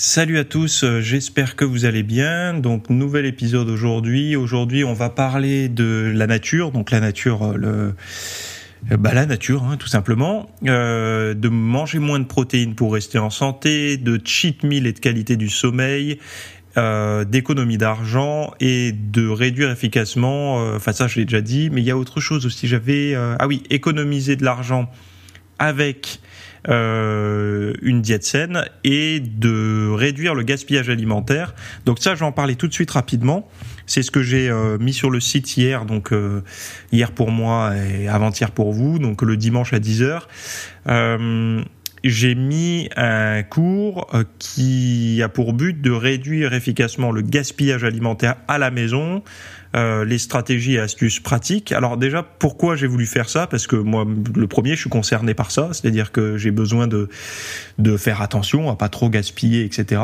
[0.00, 2.54] Salut à tous, euh, j'espère que vous allez bien.
[2.54, 4.36] Donc nouvel épisode aujourd'hui.
[4.36, 7.94] Aujourd'hui, on va parler de la nature, donc la nature, euh, le
[8.92, 13.18] euh, bah, la nature, hein, tout simplement, euh, de manger moins de protéines pour rester
[13.18, 16.20] en santé, de cheat meal et de qualité du sommeil,
[16.76, 20.74] euh, d'économie d'argent et de réduire efficacement.
[20.76, 22.68] Enfin ça, je l'ai déjà dit, mais il y a autre chose aussi.
[22.68, 24.88] J'avais ah oui, économiser de l'argent
[25.58, 26.20] avec
[26.68, 31.54] euh, une diète saine et de réduire le gaspillage alimentaire.
[31.84, 33.48] Donc ça, je vais en parler tout de suite rapidement.
[33.86, 36.42] C'est ce que j'ai euh, mis sur le site hier, donc euh,
[36.92, 40.22] hier pour moi et avant-hier pour vous, donc le dimanche à 10h.
[42.04, 48.36] Euh, j'ai mis un cours qui a pour but de réduire efficacement le gaspillage alimentaire
[48.48, 49.22] à la maison,
[49.76, 51.72] euh, les stratégies et astuces pratiques.
[51.72, 53.46] Alors déjà, pourquoi j'ai voulu faire ça?
[53.46, 57.08] Parce que moi, le premier, je suis concerné par ça, c'est-à-dire que j'ai besoin de
[57.78, 60.00] de faire attention à pas trop gaspiller, etc.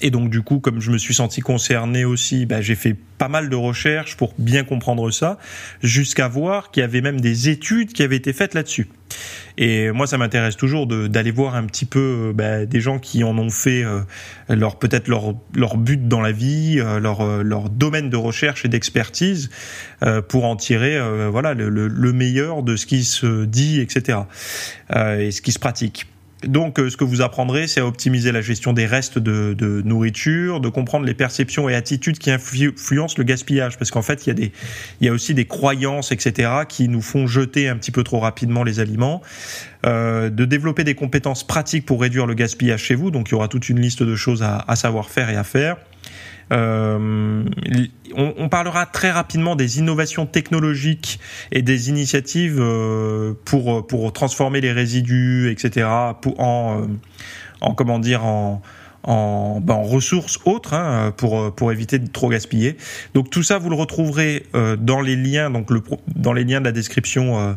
[0.00, 3.28] Et donc du coup, comme je me suis senti concerné aussi, bah, j'ai fait pas
[3.28, 5.38] mal de recherches pour bien comprendre ça,
[5.82, 8.88] jusqu'à voir qu'il y avait même des études qui avaient été faites là-dessus.
[9.56, 13.38] Et moi, ça m'intéresse toujours d'aller voir un petit peu bah, des gens qui en
[13.38, 14.02] ont fait euh,
[14.48, 18.64] leur peut-être leur leur but dans la vie, euh, leur euh, leur domaine de recherche
[18.64, 19.50] et d'expertise
[20.28, 20.98] pour en tirer
[21.30, 24.18] voilà le, le, meilleur de ce qui se dit, etc.
[24.94, 26.06] et ce qui se pratique.
[26.46, 30.60] Donc, euh, ce que vous apprendrez, c'est à optimiser la gestion des restes de, nourriture,
[30.60, 34.32] de comprendre les perceptions et attitudes qui influencent le gaspillage, parce qu'en fait, il y
[34.32, 38.64] a des, aussi des croyances, etc., qui nous font jeter un petit peu trop rapidement
[38.64, 39.22] les aliments.
[39.84, 43.10] Euh, de développer des compétences pratiques pour réduire le gaspillage chez vous.
[43.10, 45.44] Donc, il y aura toute une liste de choses à, à savoir faire et à
[45.44, 45.76] faire.
[46.52, 47.44] Euh,
[48.14, 51.18] on, parlera très rapidement des innovations technologiques
[51.50, 55.88] et des initiatives euh, pour pour transformer les résidus, etc.
[56.20, 56.86] Pour, en euh,
[57.60, 58.62] en comment dire en
[59.02, 62.76] en, ben, en ressources autres hein, pour pour éviter de trop gaspiller.
[63.14, 64.46] Donc tout ça vous le retrouverez
[64.78, 65.82] dans les liens donc le
[66.14, 67.56] dans les liens de la description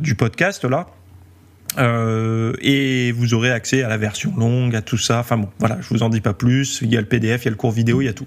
[0.00, 0.86] du podcast là.
[1.78, 5.18] Euh, et vous aurez accès à la version longue, à tout ça.
[5.18, 6.80] Enfin bon, voilà, je vous en dis pas plus.
[6.82, 8.26] Il y a le PDF, il y a le cours vidéo, il y a tout.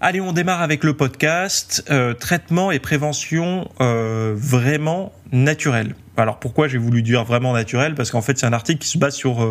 [0.00, 5.94] Allez, on démarre avec le podcast euh, traitement et prévention euh, vraiment naturel.
[6.16, 7.94] Alors pourquoi j'ai voulu dire vraiment naturel?
[7.94, 9.48] Parce qu'en fait, c'est un article qui se base sur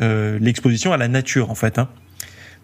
[0.00, 1.78] l'exposition à la nature, en fait.
[1.78, 1.88] Hein.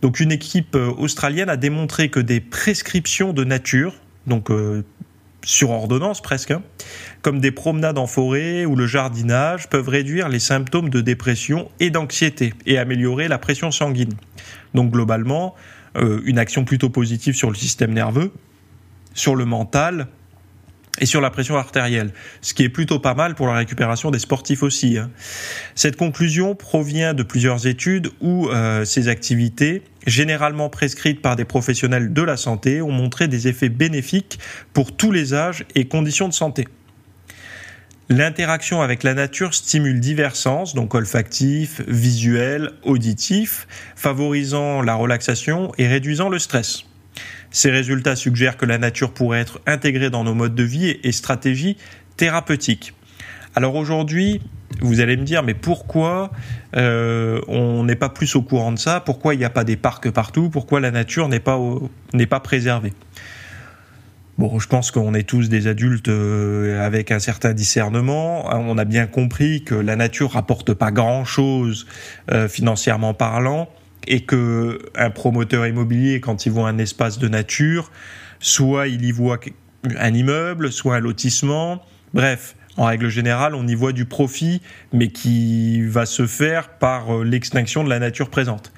[0.02, 3.94] Donc, une équipe australienne a démontré que des prescriptions de nature,
[4.26, 4.50] donc
[5.44, 6.62] sur ordonnance presque, hein,
[7.24, 11.88] comme des promenades en forêt ou le jardinage, peuvent réduire les symptômes de dépression et
[11.88, 14.12] d'anxiété et améliorer la pression sanguine.
[14.74, 15.54] Donc globalement,
[15.96, 18.30] euh, une action plutôt positive sur le système nerveux,
[19.14, 20.08] sur le mental
[21.00, 22.12] et sur la pression artérielle,
[22.42, 24.98] ce qui est plutôt pas mal pour la récupération des sportifs aussi.
[24.98, 25.10] Hein.
[25.74, 32.12] Cette conclusion provient de plusieurs études où euh, ces activités, généralement prescrites par des professionnels
[32.12, 34.38] de la santé, ont montré des effets bénéfiques
[34.74, 36.66] pour tous les âges et conditions de santé.
[38.10, 43.66] L'interaction avec la nature stimule divers sens, donc olfactif, visuel, auditif,
[43.96, 46.84] favorisant la relaxation et réduisant le stress.
[47.50, 51.12] Ces résultats suggèrent que la nature pourrait être intégrée dans nos modes de vie et
[51.12, 51.78] stratégies
[52.18, 52.92] thérapeutiques.
[53.54, 54.42] Alors aujourd'hui,
[54.80, 56.30] vous allez me dire, mais pourquoi
[56.76, 59.00] euh, on n'est pas plus au courant de ça?
[59.00, 60.50] Pourquoi il n'y a pas des parcs partout?
[60.50, 61.58] Pourquoi la nature n'est pas,
[62.12, 62.92] n'est pas préservée?
[64.36, 68.46] Bon, je pense qu'on est tous des adultes euh, avec un certain discernement.
[68.52, 71.86] On a bien compris que la nature rapporte pas grand-chose
[72.32, 73.68] euh, financièrement parlant
[74.08, 77.92] et que un promoteur immobilier, quand il voit un espace de nature,
[78.40, 79.38] soit il y voit
[79.98, 81.80] un immeuble, soit un lotissement.
[82.12, 84.62] Bref, en règle générale, on y voit du profit,
[84.92, 88.72] mais qui va se faire par euh, l'extinction de la nature présente.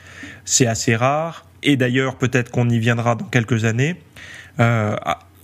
[0.44, 3.96] C'est assez rare, et d'ailleurs peut-être qu'on y viendra dans quelques années.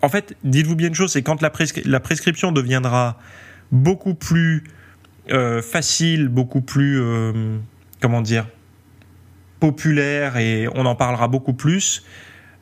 [0.03, 3.19] En fait, dites-vous bien une chose, c'est quand la, prescri la, prescription deviendra
[3.71, 4.65] beaucoup plus
[5.31, 7.59] euh, facile, beaucoup plus, euh,
[8.01, 8.49] comment dire,
[9.61, 12.05] populaire et on en parlera beaucoup plus.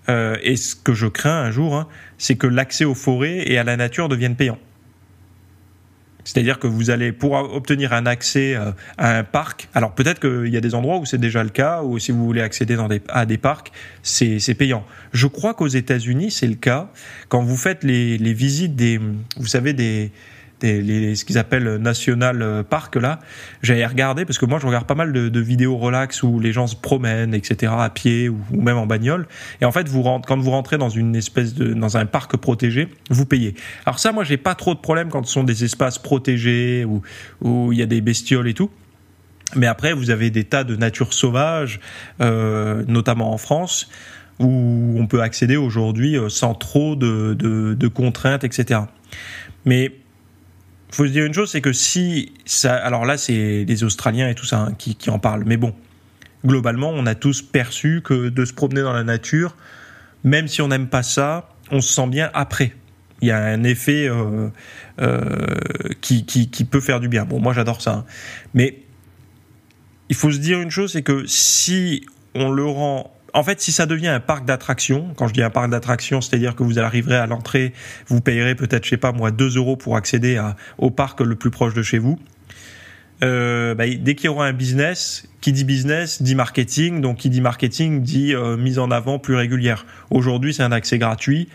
[0.08, 1.88] Euh, et ce que je crains un jour, hein,
[2.18, 4.58] c'est que l'accès aux forêts et à la nature devienne payant.
[6.30, 10.52] C'est-à-dire que vous allez, pour obtenir un accès euh, à un parc, alors peut-être qu'il
[10.52, 12.78] y a des endroits où c'est déjà le cas, ou si vous voulez accéder
[13.08, 13.72] à des parcs,
[14.04, 14.86] c'est payant.
[15.12, 16.88] Je crois qu'aux États-Unis, c'est le cas.
[17.28, 19.00] Quand vous faites les, les visites des,
[19.38, 20.12] vous savez, des,
[20.62, 23.18] les, ce qu'ils appellent National euh, Park là.
[23.62, 26.66] J'avais regardé parce que moi je regarde pas mal de, vidéos relax où les gens
[26.66, 27.72] se promènent, etc.
[27.76, 29.26] à pied ou, même en bagnole.
[29.60, 32.36] Et en fait, vous rentrez, quand vous rentrez dans une espèce de dans un parc
[32.36, 33.54] protégé, vous payez.
[33.86, 37.02] Alors ça, moi j'ai pas trop de problème quand ce sont des espaces protégés où
[37.40, 38.70] où il y a des bestioles et tout.
[39.56, 41.80] Mais après, vous avez des tas de nature sauvage,
[42.20, 43.88] euh, notamment en France,
[44.38, 48.80] où on peut accéder aujourd'hui euh, sans trop de, de, de contraintes, etc.
[49.64, 49.92] Mais
[50.92, 54.34] faut se dire une chose, c'est que si ça, alors là, c'est les Australiens et
[54.34, 55.74] tout ça hein, qui, en parlent, mais bon,
[56.44, 59.56] globalement, on a tous perçu que de se promener dans la nature,
[60.24, 62.74] même si on n'aime pas ça, on se sent bien après.
[63.22, 64.48] Il y a un effet euh,
[65.00, 65.46] euh,
[66.00, 66.24] qui,
[66.70, 67.24] peut faire du bien.
[67.24, 68.04] Bon, moi, j'adore ça, hein.
[68.54, 68.78] mais
[70.08, 72.04] il faut se dire une chose, c'est que si
[72.34, 75.50] on le rend en fait, si ça devient un parc d'attractions, quand je dis un
[75.50, 77.72] parc d'attractions, c'est-à-dire que vous arriverez à l'entrée,
[78.08, 80.40] vous payerez peut-être, je sais pas moi, 2 euros pour accéder
[80.78, 82.18] au parc le plus proche de chez vous.
[83.22, 87.28] Euh, bah, dès qu'il y aura un business, qui dit business dit marketing, donc qui
[87.28, 89.84] dit marketing dit euh, mise en avant plus régulière.
[90.10, 91.48] Aujourd'hui, c'est un accès gratuit.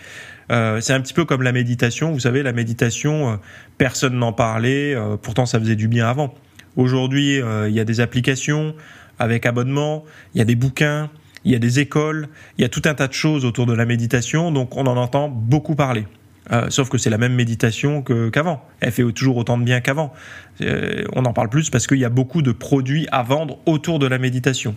[0.52, 2.12] Euh, c'est un petit peu comme la méditation.
[2.12, 3.36] Vous savez, la méditation, euh,
[3.78, 6.34] personne n'en parlait, euh, pourtant ça faisait du bien avant.
[6.76, 8.76] Aujourd'hui, il y a des applications
[9.18, 11.10] avec abonnement, il y a des bouquins,
[11.46, 12.28] il y a des écoles,
[12.58, 14.98] il y a tout un tas de choses autour de la méditation, donc on en
[14.98, 16.06] entend beaucoup parler.
[16.52, 18.64] Euh, sauf que c'est la même méditation qu'avant.
[18.80, 20.14] Elle fait toujours autant de bien qu'avant.
[20.62, 23.98] Euh, on en parle plus parce qu'il y a beaucoup de produits à vendre autour
[24.00, 24.76] de la méditation.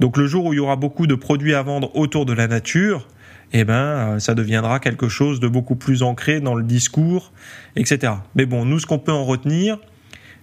[0.00, 2.48] Donc le jour où il y aura beaucoup de produits à vendre autour de la
[2.48, 3.06] nature,
[3.52, 7.32] eh ben, euh, ça deviendra quelque chose de beaucoup plus ancré dans le discours,
[7.76, 8.14] etc.
[8.34, 9.78] Mais bon, nous, ce qu'on peut en retenir,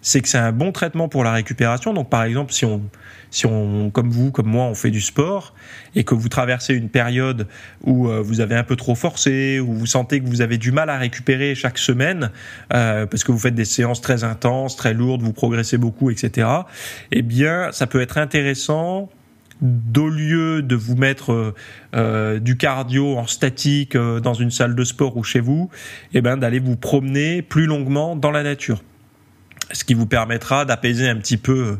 [0.01, 1.93] c'est que c'est un bon traitement pour la récupération.
[1.93, 2.81] Donc, par exemple, si on,
[3.29, 5.53] si on, comme vous, comme moi, on fait du sport
[5.95, 7.47] et que vous traversez une période
[7.83, 10.71] où euh, vous avez un peu trop forcé, où vous sentez que vous avez du
[10.71, 12.31] mal à récupérer chaque semaine
[12.73, 16.47] euh, parce que vous faites des séances très intenses, très lourdes, vous progressez beaucoup, etc.
[17.11, 19.09] Eh bien, ça peut être intéressant
[19.59, 21.55] d'au lieu de vous mettre
[21.95, 25.71] euh, du cardio en statique dans une salle de sport ou chez vous,
[26.13, 28.83] eh ben d'aller vous promener plus longuement dans la nature
[29.71, 31.77] ce qui vous permettra d'apaiser un petit peu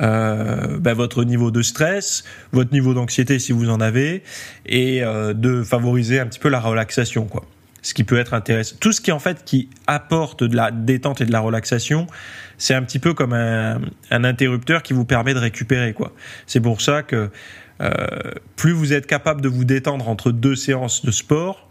[0.00, 4.22] euh, ben, votre niveau de stress, votre niveau d'anxiété si vous en avez,
[4.66, 7.44] et euh, de favoriser un petit peu la relaxation, quoi.
[7.82, 8.76] Ce qui peut être intéressant.
[8.80, 12.06] Tout ce qui en fait qui apporte de la détente et de la relaxation,
[12.56, 13.78] c'est un petit peu comme un,
[14.10, 16.12] un, interrupteur qui vous permet de récupérer, quoi.
[16.46, 17.30] C'est pour ça que
[17.80, 17.90] euh,
[18.56, 21.63] plus vous êtes capable de vous détendre entre deux séances de sport,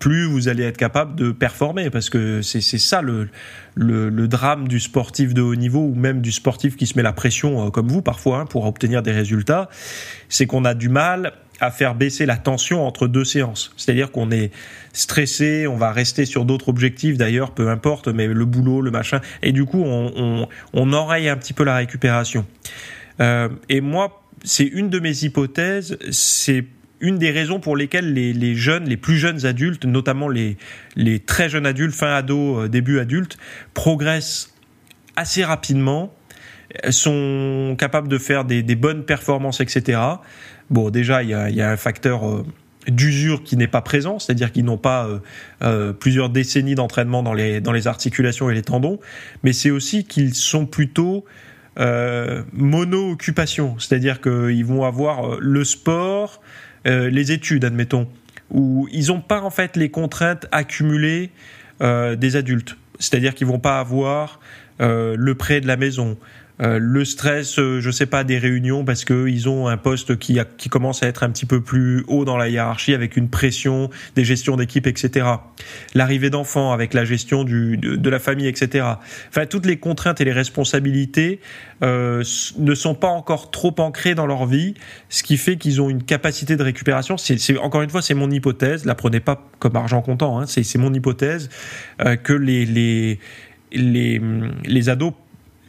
[0.00, 3.28] plus vous allez être capable de performer parce que c'est ça le,
[3.76, 7.04] le, le, drame du sportif de haut niveau ou même du sportif qui se met
[7.04, 9.68] la pression euh, comme vous parfois hein, pour obtenir des résultats,
[10.28, 13.72] c'est qu'on a du mal à faire baisser la tension entre deux séances.
[13.76, 14.50] C'est-à-dire qu'on est
[14.94, 19.20] stressé, on va rester sur d'autres objectifs d'ailleurs, peu importe, mais le boulot, le machin,
[19.42, 22.46] et du coup on, on, on oreille un petit peu la récupération.
[23.20, 26.64] Euh, et moi, c'est une de mes hypothèses, c'est
[27.00, 30.56] une des raisons pour lesquelles les, les, jeunes, les plus jeunes adultes, notamment les,
[30.96, 33.38] les très jeunes adultes, fin ado, euh, début adulte,
[33.74, 34.54] progressent
[35.16, 36.14] assez rapidement,
[36.84, 40.00] euh, sont capables de faire des, des bonnes performances, etc.
[40.68, 42.44] Bon, déjà, il y a, y a, un facteur euh,
[42.86, 45.06] d'usure qui n'est pas présent, c'est-à-dire qu'ils n'ont pas
[46.00, 48.98] plusieurs décennies d'entraînement dans les, dans les articulations et les tendons,
[49.42, 51.26] mais c'est aussi qu'ils sont plutôt
[51.76, 56.40] mono-occupation, c'est-à-dire qu'ils vont avoir le sport,
[56.86, 58.08] euh, les études, admettons,
[58.50, 61.30] où ils n'ont pas en fait les contraintes accumulées
[61.82, 62.76] euh, des adultes.
[62.98, 64.40] C'est-à-dire qu'ils vont pas avoir
[64.80, 66.18] euh, le prêt de la maison,
[66.60, 70.18] euh, le stress, euh, je sais pas, des réunions parce que ils ont un poste
[70.18, 73.16] qui, a, qui commence à être un petit peu plus haut dans la hiérarchie avec
[73.16, 75.26] une pression des gestions d'équipe, etc.
[75.94, 78.84] L'arrivée d'enfants avec la gestion du, de, la famille, etc.
[79.28, 81.40] Enfin, toutes les contraintes et les responsabilités
[81.82, 82.22] euh,
[82.58, 84.74] ne sont pas encore trop ancrées dans leur vie,
[85.08, 87.16] ce qui fait qu'ils ont une capacité de récupération.
[87.16, 88.84] C'est encore une fois, c'est mon hypothèse.
[88.84, 90.40] La prenez pas comme argent comptant.
[90.40, 91.48] Hein, c'est mon hypothèse
[92.00, 93.18] euh, que les les
[93.72, 94.20] les,
[94.64, 95.12] les ados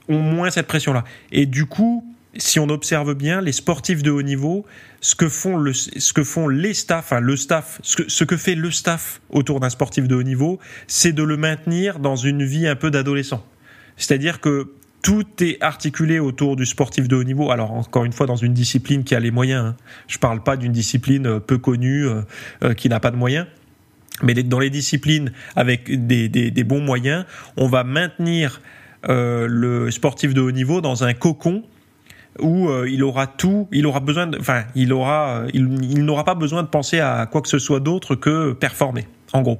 [0.10, 1.04] ont moins cette pression-là.
[1.32, 2.06] Et du coup,
[2.38, 4.66] si on observe bien, les sportifs de haut niveau,
[5.02, 8.38] ce que font, le, ce que font les staffs, le staff, ce que, ce que
[8.38, 12.44] fait le staff autour d'un sportif de haut niveau, c'est de le maintenir dans une
[12.44, 13.46] vie un peu d'adolescent.
[13.98, 17.52] C'est-à-dire que tout est articulé autour du sportif de haut niveau.
[17.52, 19.66] Alors encore une fois, dans une discipline qui a les moyens.
[19.66, 19.76] Hein.
[20.08, 22.22] Je parle pas d'une discipline peu connue euh,
[22.64, 23.48] euh, qui n'a pas de moyens.
[24.24, 27.26] Mais dans les disciplines avec des, des, bons moyens,
[27.58, 31.64] on va maintenir euh, le sportif de haut niveau dans un cocon
[32.40, 36.36] où euh, il aura tout, il aura besoin, enfin, il aura, il, il n'aura pas
[36.36, 39.60] besoin de penser à quoi que ce soit d'autre que performer, en gros.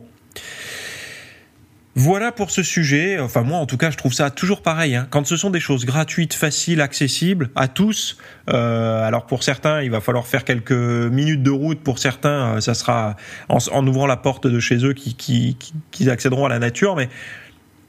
[1.94, 3.20] Voilà pour ce sujet.
[3.20, 4.96] Enfin, moi, en tout cas, je trouve ça toujours pareil.
[4.96, 5.08] Hein.
[5.10, 8.18] Quand ce sont des choses gratuites, faciles, accessibles à tous.
[8.50, 11.82] Euh, alors pour certains, il va falloir faire quelques minutes de route.
[11.82, 13.18] Pour certains, euh, ça sera
[13.50, 15.58] en, ouvrant la porte de chez eux qui, qui,
[15.92, 16.96] qui, accéderont à la nature.
[16.96, 17.10] Mais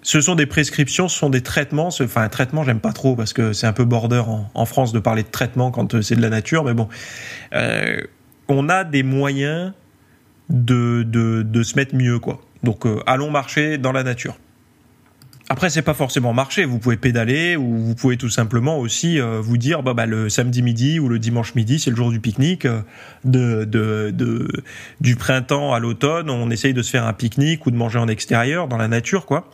[0.02, 1.86] ce sont des prescriptions, ce sont des traitements.
[1.88, 4.98] Enfin, un traitement, j'aime pas trop parce que c'est un peu border en, France de
[4.98, 6.64] parler de traitement quand euh, c'est de la nature.
[6.64, 6.88] Mais bon,
[7.54, 8.00] euh,
[8.48, 9.72] on a des moyens
[10.50, 12.40] de, de, de se mettre mieux, quoi.
[12.64, 14.36] Donc euh, allons marcher dans la nature.
[15.48, 16.64] Après, c'est pas forcément marcher.
[16.64, 20.62] Vous pouvez pédaler ou vous pouvez tout simplement aussi vous dire, bah, bah, le samedi
[20.62, 22.66] midi ou le dimanche midi, c'est le jour du pique-nique.
[23.24, 28.08] Du printemps à l'automne, on essaye de se faire un pique-nique ou de manger en
[28.08, 29.50] extérieur, dans la nature, quoi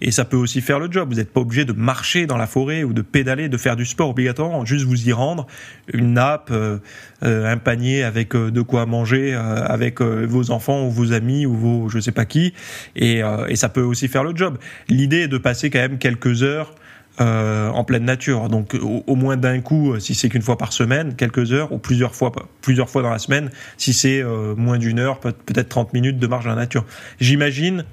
[0.00, 1.08] et ça peut aussi faire le job.
[1.10, 3.84] Vous n'êtes pas obligé de marcher dans la forêt ou de pédaler, de faire du
[3.84, 5.46] sport obligatoirement, juste vous y rendre,
[5.92, 6.78] une nappe, euh,
[7.24, 11.54] euh, un panier avec euh, de quoi manger, avec vos enfants ou vos amis ou
[11.54, 12.54] vos je sais pas qui,
[12.96, 14.58] et, et ça peut aussi faire le job.
[14.88, 16.74] L'idée est de passer quand même quelques heures
[17.18, 18.48] en pleine nature.
[18.48, 22.14] Donc au, moins d'un coup, si c'est qu'une fois par semaine, quelques heures, ou plusieurs
[22.14, 24.22] fois, plusieurs fois dans la semaine, si c'est
[24.56, 26.84] moins d'une heure, peut-être 30 minutes de marche dans la nature.
[27.20, 27.84] J'imagine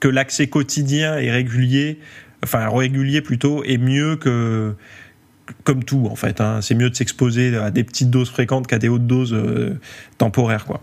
[0.00, 2.00] que l'accès quotidien et régulier,
[2.44, 4.74] enfin régulier plutôt, est mieux que
[5.64, 6.40] comme tout en fait.
[6.40, 6.60] Hein.
[6.60, 9.78] C'est mieux de s'exposer à des petites doses fréquentes qu'à des hautes doses euh,
[10.18, 10.82] temporaires quoi.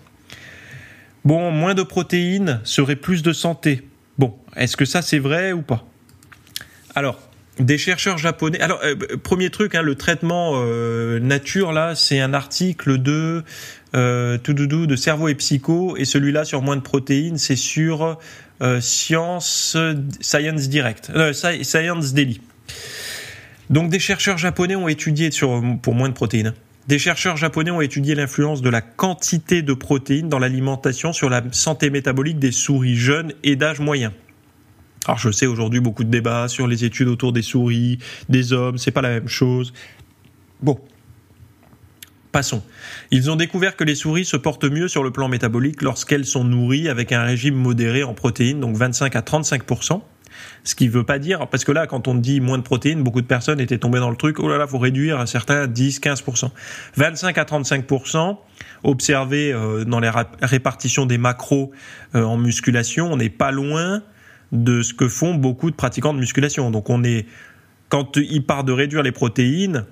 [1.26, 3.88] Bon, moins de protéines serait plus de santé.
[4.18, 5.86] Bon, est-ce que ça c'est vrai ou pas?
[6.96, 7.20] Alors,
[7.60, 8.60] des chercheurs japonais.
[8.60, 13.44] Alors, euh, premier truc, hein, le traitement euh, nature là, c'est un article de
[13.96, 18.18] euh, tout doudou de cerveau et psycho, et celui-là sur moins de protéines, c'est sur
[18.82, 19.78] Science
[20.22, 22.42] Science Direct, euh, Science Daily.
[23.70, 26.54] Donc des chercheurs japonais ont étudié sur pour moins de protéines.
[26.88, 31.42] Des chercheurs japonais ont étudié l'influence de la quantité de protéines dans l'alimentation sur la
[31.52, 34.12] santé métabolique des souris jeunes et d'âge moyen.
[35.06, 38.78] Alors je sais aujourd'hui beaucoup de débats sur les études autour des souris, des hommes,
[38.78, 39.74] c'est pas la même chose.
[40.62, 40.80] Bon,
[42.34, 42.64] Passons.
[43.12, 46.44] Ils ont découvert que les souris se portent mieux sur le plan métabolique lorsqu'elles sont
[46.44, 49.62] nourries avec un régime modéré en protéines, donc 25 à 35
[50.64, 53.04] ce qui ne veut pas dire, parce que là, quand on dit moins de protéines,
[53.04, 55.68] beaucoup de personnes étaient tombées dans le truc, oh là là, faut réduire à certains
[55.68, 56.50] 10, 15%.
[56.96, 58.38] 25 à 35%,
[58.84, 60.10] observé euh, dans les
[60.42, 61.70] répartitions des macros
[62.16, 64.02] euh, en musculation, on n'est pas loin
[64.52, 66.72] de ce que font beaucoup de pratiquants de musculation.
[66.72, 67.28] Donc on est,
[67.90, 69.86] quand il part de réduire les protéines,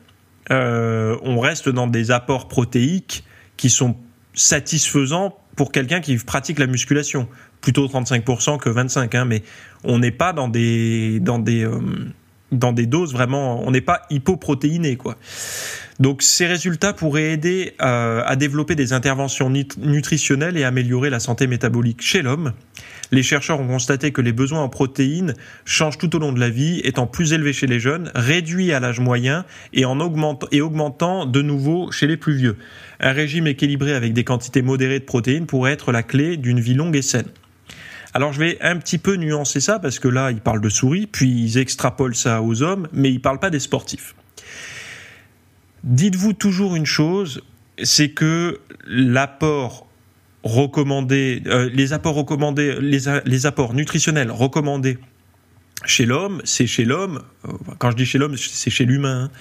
[0.49, 3.23] euh, on reste dans des apports protéiques
[3.57, 3.95] qui sont
[4.33, 7.27] satisfaisants pour quelqu'un qui pratique la musculation.
[7.61, 9.43] Plutôt 35% que 25%, hein, mais
[9.83, 11.79] on n'est pas dans des, dans des, euh,
[12.51, 15.17] dans des doses vraiment, on n'est pas hypoprotéiné, quoi.
[15.99, 21.45] Donc ces résultats pourraient aider euh, à développer des interventions nutritionnelles et améliorer la santé
[21.45, 22.53] métabolique chez l'homme.
[23.11, 26.49] Les chercheurs ont constaté que les besoins en protéines changent tout au long de la
[26.49, 30.61] vie, étant plus élevés chez les jeunes, réduits à l'âge moyen et, en augmentant, et
[30.61, 32.57] augmentant de nouveau chez les plus vieux.
[32.99, 36.73] Un régime équilibré avec des quantités modérées de protéines pourrait être la clé d'une vie
[36.73, 37.27] longue et saine.
[38.13, 41.07] Alors je vais un petit peu nuancer ça parce que là ils parlent de souris,
[41.07, 44.15] puis ils extrapolent ça aux hommes, mais ils parlent pas des sportifs.
[45.83, 47.41] Dites-vous toujours une chose,
[47.81, 49.87] c'est que l'apport
[50.43, 54.97] recommandé, euh, les apports recommandés, les, apports nutritionnels recommandés
[55.85, 57.23] chez l'homme, c'est chez l'homme.
[57.47, 59.25] Euh, quand je dis chez l'homme, c'est chez l'humain.
[59.25, 59.31] Hein.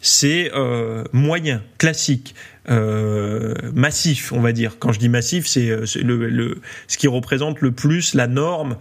[0.00, 2.34] c'est euh, moyen, classique,
[2.68, 4.78] massif, on va dire.
[4.78, 5.68] Quand je dis massif, c'est
[6.02, 8.76] le, ce qui représente le plus la norme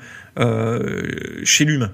[1.44, 1.92] chez l'humain.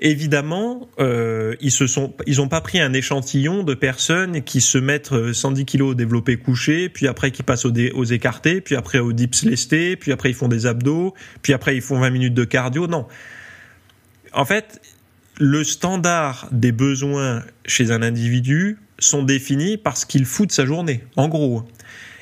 [0.00, 4.76] Évidemment, euh, ils se sont, ils ont pas pris un échantillon de personnes qui se
[4.76, 8.74] mettent 110 euh, kilos au développé couché, puis après qui passent aux, aux écartés, puis
[8.74, 12.10] après aux dips lestés, puis après ils font des abdos, puis après ils font 20
[12.10, 12.88] minutes de cardio.
[12.88, 13.06] Non.
[14.34, 14.80] En fait,
[15.38, 20.66] le standard des besoins chez un individu sont définis par ce qu'il fout de sa
[20.66, 21.04] journée.
[21.16, 21.64] En gros.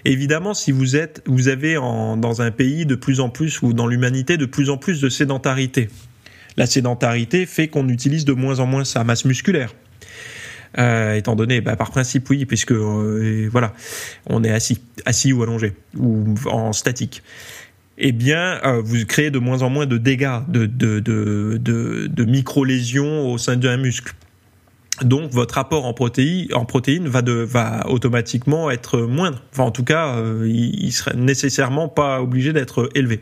[0.04, 3.72] Évidemment, si vous êtes, vous avez en, dans un pays de plus en plus ou
[3.72, 5.88] dans l'humanité de plus en plus de sédentarité
[6.56, 9.74] la sédentarité fait qu'on utilise de moins en moins sa masse musculaire.
[10.78, 13.74] Euh, étant donné, bah, par principe oui, puisque euh, voilà,
[14.26, 17.22] on est assis, assis ou allongé ou en statique.
[18.04, 23.56] Eh bien, euh, vous créez de moins en moins de dégâts, de, micro-lésions au sein
[23.56, 24.12] d'un muscle.
[25.02, 29.40] Donc votre apport en protéines, va automatiquement être moindre.
[29.52, 33.20] Enfin en tout cas, euh, il, il serait nécessairement pas obligé d'être élevé.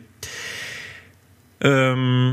[1.65, 2.33] Euh,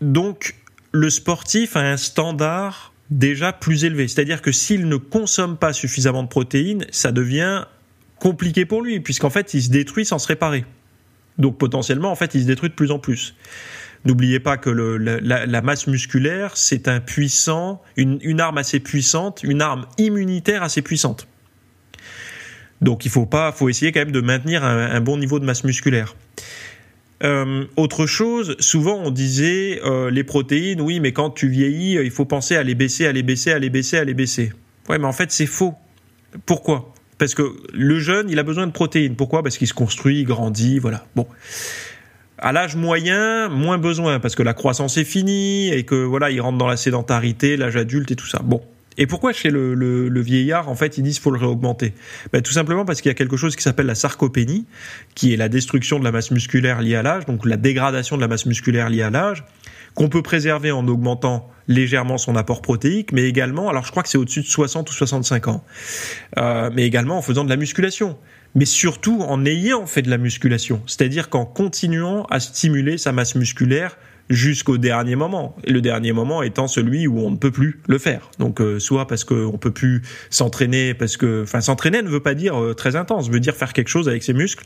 [0.00, 0.54] donc
[0.92, 4.06] le sportif a un standard déjà plus élevé.
[4.06, 7.64] C'est-à-dire que s'il ne consomme pas suffisamment de protéines, ça devient
[8.18, 10.64] compliqué pour lui, puisqu'en fait, il se détruit sans se réparer.
[11.38, 13.34] Donc potentiellement, en fait, il se détruit de plus en plus.
[14.04, 19.86] N'oubliez pas que la, masse musculaire, c'est un puissant, une, arme assez puissante, une arme
[19.96, 21.26] immunitaire assez puissante.
[22.82, 25.64] Donc il faut pas, faut essayer quand même de maintenir un, bon niveau de masse
[25.64, 26.14] musculaire.
[27.22, 32.10] Euh, autre chose, souvent on disait euh, les protéines, oui, mais quand tu vieillis, il
[32.10, 34.52] faut penser à les baisser, à les baisser, à les baisser, à les baisser.
[34.90, 35.74] Ouais, mais en fait c'est faux.
[36.44, 36.93] Pourquoi?
[37.18, 39.16] Parce que le jeune, il a besoin de protéines.
[39.16, 39.42] Pourquoi?
[39.42, 41.06] Parce qu'il se construit, il grandit, voilà.
[41.14, 41.26] Bon.
[42.38, 46.40] À l'âge moyen, moins besoin parce que la croissance est finie et que voilà, il
[46.40, 48.40] rentre dans la sédentarité, l'âge adulte et tout ça.
[48.42, 48.60] Bon.
[48.96, 51.94] Et pourquoi chez le, vieillard, en fait, ils disent qu'il faut le réaugmenter?
[52.32, 54.66] Ben, Tout simplement parce qu'il y a quelque chose qui s'appelle la sarcopénie,
[55.14, 58.20] qui est la destruction de la masse musculaire liée à l'âge, donc la dégradation de
[58.20, 59.44] la masse musculaire liée à l'âge,
[59.94, 64.08] qu'on peut préserver en augmentant légèrement son apport protéique, mais également, alors je crois que
[64.08, 65.64] c'est au-dessus de 60 ou 65 ans,
[66.38, 68.16] euh, mais également en faisant de la musculation
[68.54, 73.34] mais surtout en ayant fait de la musculation, c'est-à-dire qu'en continuant à stimuler sa masse
[73.34, 73.96] musculaire
[74.30, 75.54] jusqu'au dernier moment.
[75.64, 78.30] Et le dernier moment étant celui où on ne peut plus le faire.
[78.38, 82.34] Donc euh, soit parce qu'on peut plus s'entraîner, parce que, enfin, s'entraîner ne veut pas
[82.34, 84.64] dire euh, très intense, veut dire faire quelque chose avec ses muscles.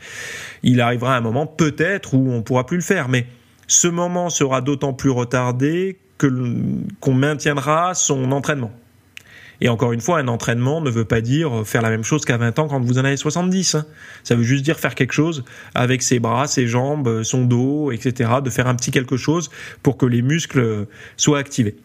[0.62, 3.26] Il arrivera un moment peut-être où on pourra plus le faire, mais
[3.68, 8.72] ce moment sera d'autant plus retardé qu'on maintiendra son entraînement.
[9.60, 12.36] Et encore une fois, un entraînement ne veut pas dire faire la même chose qu'à
[12.36, 13.74] 20 ans quand vous en avez 70.
[13.74, 13.86] Hein.
[14.22, 15.44] Ça veut juste dire faire quelque chose
[15.74, 18.30] avec ses bras, ses jambes, son dos, etc.
[18.42, 19.50] De faire un petit quelque chose
[19.82, 21.76] pour que les muscles soient activés.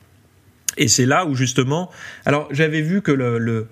[0.77, 1.89] Et c'est là où justement,
[2.25, 3.67] alors j'avais vu que le,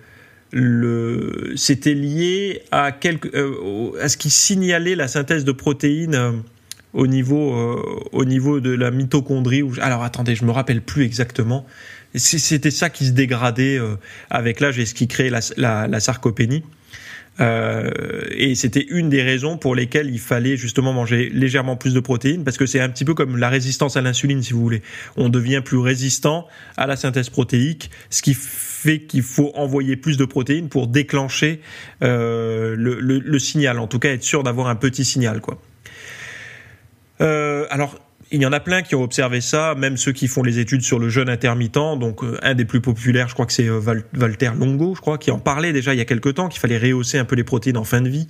[0.51, 6.43] le, c'était lié à quelque, euh, à ce qui signalait la synthèse de protéines.
[6.93, 7.81] Au niveau, euh,
[8.11, 9.63] au niveau de la mitochondrie.
[9.81, 11.65] Alors attendez, je me rappelle plus exactement.
[12.15, 13.95] C'était ça qui se dégradait euh,
[14.29, 16.63] avec l'âge et ce qui créait la, la, la sarcopénie.
[17.39, 17.89] Euh,
[18.31, 22.43] et c'était une des raisons pour lesquelles il fallait justement manger légèrement plus de protéines,
[22.43, 24.81] parce que c'est un petit peu comme la résistance à l'insuline, si vous voulez.
[25.15, 30.17] On devient plus résistant à la synthèse protéique, ce qui fait qu'il faut envoyer plus
[30.17, 31.61] de protéines pour déclencher
[32.03, 35.59] euh, le, le, le, signal, en tout cas être sûr d'avoir un petit signal, quoi.
[37.21, 37.95] Euh, alors,
[38.31, 40.81] il y en a plein qui ont observé ça, même ceux qui font les études
[40.81, 41.73] sur le jeûne intermittent.
[41.73, 43.81] Donc, euh, un des plus populaires, je crois que c'est euh,
[44.17, 46.77] Walter Longo, je crois, qui en parlait déjà il y a quelques temps, qu'il fallait
[46.77, 48.27] rehausser un peu les protéines en fin de vie.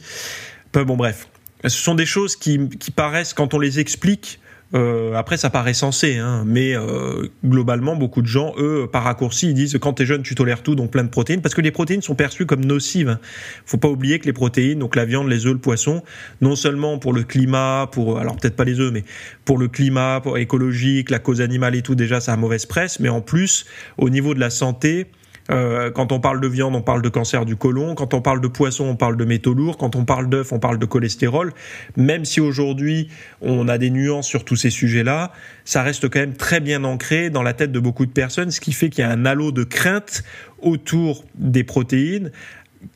[0.73, 1.27] bon, bref.
[1.63, 4.39] Ce sont des choses qui, qui paraissent, quand on les explique,
[4.73, 9.47] euh, après, ça paraît sensé, hein, mais euh, globalement, beaucoup de gens, eux, par raccourci,
[9.49, 11.71] ils disent quand t'es jeune, tu tolères tout, donc plein de protéines, parce que les
[11.71, 13.10] protéines sont perçues comme nocives.
[13.10, 13.19] Hein.
[13.65, 16.03] Faut pas oublier que les protéines, donc la viande, les œufs, le poisson,
[16.39, 19.03] non seulement pour le climat, pour alors peut-être pas les œufs, mais
[19.43, 22.99] pour le climat, pour écologique, la cause animale et tout, déjà, ça a mauvaise presse,
[22.99, 23.65] mais en plus,
[23.97, 25.07] au niveau de la santé,
[25.49, 27.95] euh, quand on parle de viande, on parle de cancer du côlon.
[27.95, 29.77] Quand on parle de poisson, on parle de métaux lourds.
[29.77, 31.54] Quand on parle d'œufs, on parle de cholestérol.
[31.97, 33.10] Même si aujourd'hui
[33.41, 35.32] on a des nuances sur tous ces sujets-là,
[35.65, 38.62] ça reste quand même très bien ancré dans la tête de beaucoup de personnes, ce
[38.62, 40.23] qui fait qu'il y a un halo de crainte
[40.62, 42.32] autour des protéines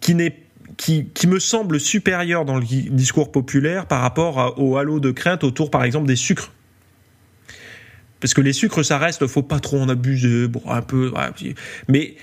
[0.01, 5.71] qui me semble supérieur dans le discours populaire par rapport au halo de crainte autour,
[5.71, 6.51] par exemple, des sucres.
[8.19, 11.12] Parce que les sucres, ça reste, faut pas trop en abuser, bon, un peu,
[11.88, 12.15] mais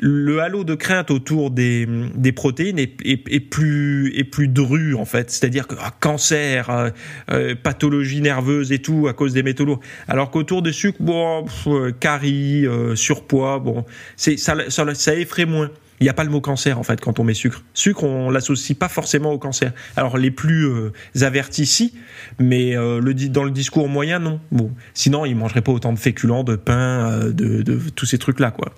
[0.00, 5.30] le halo de crainte autour des, des protéines est, plus est plus dru en fait,
[5.30, 6.90] c'est-à-dire que cancer, euh,
[7.30, 9.80] euh, pathologie nerveuse et tout à cause des métaux lourds.
[10.08, 13.84] Alors qu'autour des sucres, bon, euh, carie, euh, surpoids, bon,
[14.16, 15.70] c'est ça effraie moins.
[16.00, 17.62] Il n'y a pas le mot cancer en fait quand on met sucre.
[17.74, 19.72] Sucre, on l'associe pas forcément au cancer.
[19.96, 21.94] Alors les plus euh, avertis si,
[22.38, 24.40] mais euh, dans le discours moyen non.
[24.50, 28.40] Bon, sinon ils mangeraient pas autant de féculents, de pain, euh, de, tous ces trucs
[28.40, 28.72] là quoi.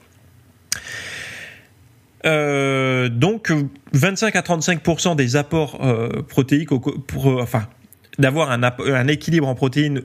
[2.24, 3.52] Donc
[3.92, 5.80] 25 à 35% des apports
[6.28, 7.66] protéiques, pour, enfin
[8.18, 10.02] d'avoir un, équilibre en protéines,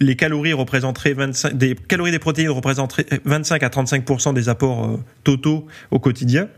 [0.00, 4.96] les calories représenteraient 25, des calories des protéines représenteraient 25 à 35% des apports euh,
[5.24, 6.48] totaux au quotidien.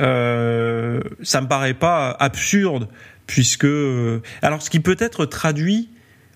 [0.00, 2.88] Euh, ça me paraît pas absurde
[3.26, 5.90] puisque euh, alors ce qui peut être traduit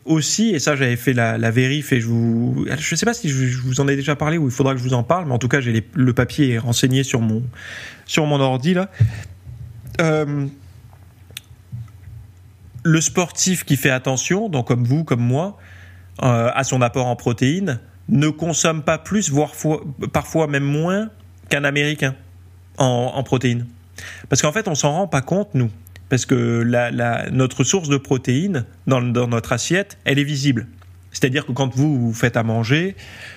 [0.05, 3.31] aussi et ça j'avais fait la, la vérif et je vous je sais pas si
[3.31, 5.27] je, je, vous en ai déjà parlé ou il faudra que je vous en parle
[5.27, 7.43] mais en tout cas j'ai le papier renseigné sur mon
[8.05, 8.91] sur mon ordi là.
[12.85, 15.57] Le sportif qui fait attention, donc comme vous, comme moi,
[16.23, 19.53] euh, à son apport en protéines, ne consomme pas plus, voire
[20.13, 21.11] parfois même moins
[21.49, 22.15] qu'un Américain
[22.79, 23.67] en, protéines.
[24.29, 25.71] Parce qu'en fait, on s'en rend pas compte, nous.
[26.09, 26.63] Parce que
[27.31, 30.67] notre source de protéines dans, notre assiette, elle est visible.
[31.11, 32.97] C'est-à-dire que quand vous, vous faites à manger,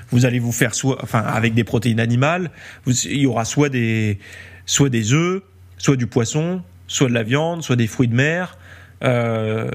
[0.10, 2.52] vous allez vous faire enfin, avec des protéines animales,
[2.86, 4.20] il y aura soit des,
[4.66, 5.42] soit des œufs,
[5.78, 8.58] soit du poisson, soit de la viande, soit des fruits de mer,
[9.04, 9.70] euh,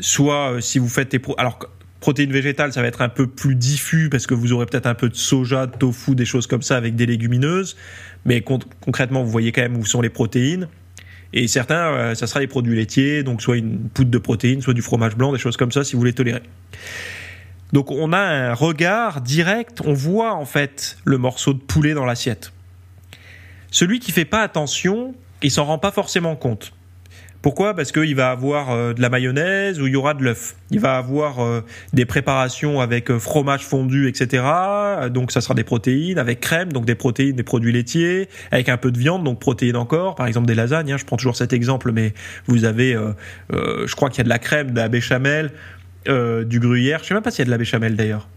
[0.00, 1.58] soit euh, si vous faites des alors
[2.00, 4.94] protéines végétales, ça va être un peu plus diffus parce que vous aurez peut-être un
[4.94, 7.76] peu de soja, de tofu, des choses comme ça avec des légumineuses,
[8.24, 10.68] mais concrètement, vous voyez quand même où sont les protéines.
[11.32, 14.74] Et certains, euh, ça sera les produits laitiers, donc soit une poudre de protéines, soit
[14.74, 16.42] du fromage blanc, des choses comme ça, si vous les tolérez.
[17.72, 22.04] Donc on a un regard direct, on voit en fait le morceau de poulet dans
[22.04, 22.52] l'assiette.
[23.70, 26.72] Celui qui fait pas attention, il s'en rend pas forcément compte.
[27.42, 27.74] Pourquoi?
[27.74, 30.56] Parce qu'il va avoir euh, de la mayonnaise ou il y aura de l'œuf.
[30.70, 34.42] Il va avoir euh, des préparations avec euh, fromage fondu, etc.
[35.10, 38.76] Donc ça sera des protéines, avec crème, donc des protéines, des produits laitiers, avec un
[38.76, 40.14] peu de viande, donc protéines encore.
[40.14, 40.92] Par exemple des lasagnes.
[40.92, 42.14] Hein, je prends toujours cet exemple, mais
[42.46, 42.96] vous avez,
[43.50, 45.52] je crois qu'il y a de la crème, de la béchamel,
[46.06, 47.00] du gruyère.
[47.02, 48.28] Je sais même pas s'il y a de la béchamel d'ailleurs.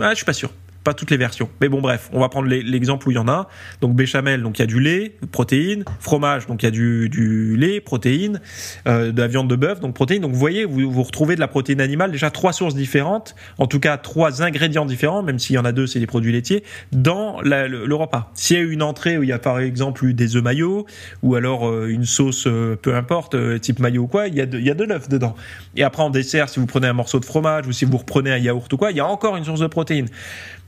[0.00, 0.50] Ah, je suis pas sûr
[0.94, 1.48] toutes les versions.
[1.60, 3.48] Mais bon, bref, on va prendre l'exemple où il y en a.
[3.80, 7.56] Donc béchamel, donc il y a du lait, protéines, fromage, donc il y a du,
[7.56, 8.40] lait, protéines,
[8.86, 10.22] euh, de la viande de bœuf, donc protéines.
[10.22, 13.66] Donc vous voyez, vous, vous retrouvez de la protéine animale, déjà trois sources différentes, en
[13.66, 16.64] tout cas trois ingrédients différents, même s'il y en a deux, c'est des produits laitiers,
[16.92, 18.30] dans le, repas.
[18.34, 20.86] S'il y a une entrée où il y a par exemple des œufs maillots,
[21.22, 24.46] ou alors euh, une sauce, euh, peu importe, type maillot ou quoi, il y a
[24.46, 25.34] de, il de l'œuf dedans.
[25.76, 28.32] Et après en dessert, si vous prenez un morceau de fromage, ou si vous reprenez
[28.32, 30.08] un yaourt ou quoi, il y a encore une source de protéines.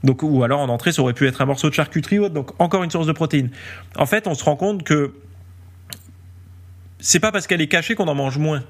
[0.03, 2.33] Donc, ou alors en entrée, ça aurait pu être un morceau de charcuterie ou autre.
[2.33, 3.49] Donc, encore une source de protéines.
[3.97, 5.13] En fait, on se rend compte que
[6.99, 8.63] c'est pas parce qu'elle est cachée qu'on en mange moins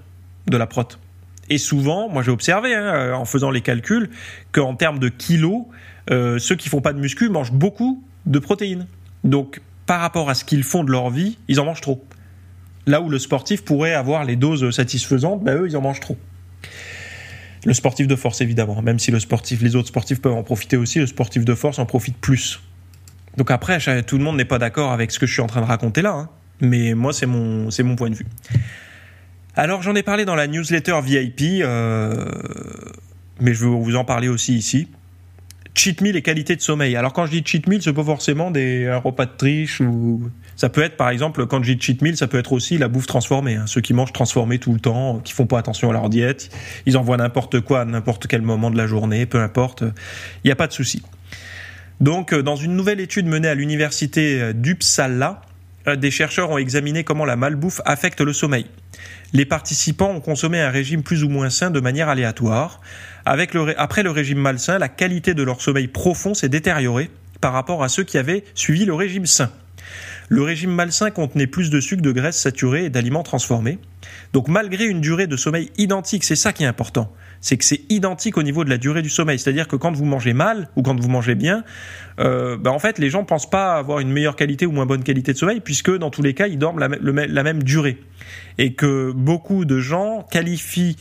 [0.47, 0.87] de la prot.
[1.49, 4.09] Et souvent, moi j'ai observé, hein, en faisant les calculs,
[4.51, 5.65] qu'en termes de kilos,
[6.09, 8.87] euh, ceux qui font pas de muscu mangent beaucoup de protéines.
[9.23, 12.03] Donc, par rapport à ce qu'ils font de leur vie, ils en mangent trop.
[12.87, 16.17] Là où le sportif pourrait avoir les doses satisfaisantes, ben eux, ils en mangent trop.
[17.65, 18.81] Le sportif de force, évidemment.
[18.81, 22.17] Même si les autres sportifs peuvent en profiter aussi, le sportif de force en profite
[22.17, 22.59] plus.
[23.37, 25.61] Donc après, tout le monde n'est pas d'accord avec ce que je suis en train
[25.61, 26.11] de raconter là.
[26.11, 26.29] Hein.
[26.59, 28.25] Mais moi, c'est mon, point de vue.
[29.55, 32.25] Alors, j'en ai parlé dans la newsletter VIP, euh,
[33.39, 34.87] mais je vais vous en parler aussi ici.
[35.73, 36.95] Cheat meal et qualité de sommeil.
[36.95, 40.29] Alors, quand je dis cheat meal, c'est pas forcément des un repas de triche ou
[40.61, 42.87] ça peut être, par exemple, quand je dis cheat meal, ça peut être aussi la
[42.87, 43.55] bouffe transformée.
[43.55, 43.65] Hein.
[43.65, 46.99] Ceux qui mangent transformé tout le temps, qui font pas attention à leur diète, ils
[46.99, 49.81] envoient n'importe quoi à n'importe quel moment de la journée, peu importe.
[49.81, 51.01] Il n'y a pas de souci.
[51.99, 55.41] Donc, euh, dans une nouvelle étude menée à l'université euh, d'Uppsala,
[55.87, 58.67] euh, des chercheurs ont examiné comment la malbouffe affecte le sommeil.
[59.33, 62.81] Les participants ont consommé un régime plus ou moins sain de manière aléatoire.
[63.25, 67.51] Avec le, après le régime malsain, la qualité de leur sommeil profond s'est détériorée par
[67.51, 69.49] rapport à ceux qui avaient suivi le régime sain.
[70.31, 73.79] Le régime malsain contenait plus de sucre, de graisse saturée et d'aliments transformés.
[74.31, 77.81] Donc malgré une durée de sommeil identique, c'est ça qui est important, c'est que c'est
[77.89, 79.37] identique au niveau de la durée du sommeil.
[79.39, 81.65] C'est-à-dire que quand vous mangez mal ou quand vous mangez bien,
[82.21, 84.85] euh, bah, en fait les gens ne pensent pas avoir une meilleure qualité ou moins
[84.85, 86.87] bonne qualité de sommeil puisque dans tous les cas ils dorment la,
[87.27, 87.99] la même durée.
[88.57, 90.95] Et que beaucoup de gens qualifient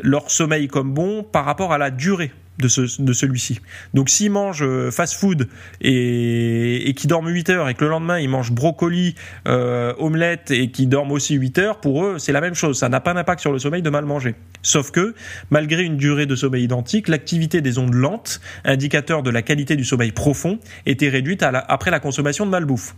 [0.00, 3.60] leur sommeil comme bon par rapport à la durée de, ce, de celui-ci.
[3.94, 5.48] Donc s'ils mangent euh, fast-food
[5.80, 9.14] et, et qu'ils dorment 8 heures et que le lendemain ils mangent brocoli,
[9.46, 12.78] euh, omelette et qu'ils dorment aussi 8 heures, pour eux c'est la même chose.
[12.78, 14.34] Ça n'a pas d'impact sur le sommeil de mal manger.
[14.62, 15.14] Sauf que,
[15.50, 19.84] malgré une durée de sommeil identique, l'activité des ondes lentes, indicateur de la qualité du
[19.84, 22.94] sommeil profond, était réduite après la consommation de malbouffe.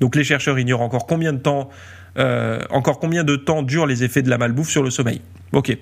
[0.00, 1.70] Donc les chercheurs ignorent encore combien de temps,
[2.18, 5.20] euh, encore combien de temps durent les effets de la malbouffe sur le sommeil.
[5.52, 5.76] Ok.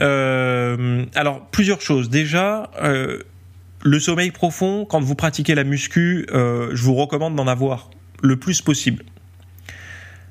[0.00, 2.10] Euh, alors, plusieurs choses.
[2.10, 3.18] Déjà, euh,
[3.82, 7.90] le sommeil profond, quand vous pratiquez la muscu, euh, je vous recommande d'en avoir
[8.22, 9.04] le plus possible.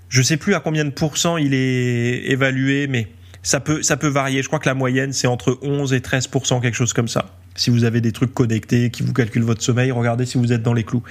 [0.09, 3.07] Je sais plus à combien de pourcents il est évalué, mais
[3.43, 4.41] ça peut, ça peut varier.
[4.41, 7.25] Je crois que la moyenne, c'est entre 11 et 13% quelque chose comme ça.
[7.55, 10.61] Si vous avez des trucs connectés qui vous calculent votre sommeil, regardez si vous êtes
[10.61, 11.03] dans les clous.